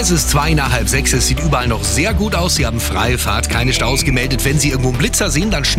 Es 0.00 0.10
ist 0.10 0.30
zwei 0.30 0.54
nach 0.54 0.72
halb 0.72 0.88
sechs. 0.88 1.12
Es 1.12 1.26
sieht 1.26 1.40
überall 1.40 1.68
noch 1.68 1.84
sehr 1.84 2.14
gut 2.14 2.34
aus. 2.34 2.54
Sie 2.54 2.64
haben 2.64 2.80
freie 2.80 3.18
Fahrt, 3.18 3.50
keine 3.50 3.74
Staus 3.74 4.02
gemeldet. 4.02 4.46
Wenn 4.46 4.58
Sie 4.58 4.70
irgendwo 4.70 4.88
einen 4.88 4.96
Blitzer 4.96 5.28
sehen, 5.28 5.50
dann 5.50 5.62
schnell 5.62 5.78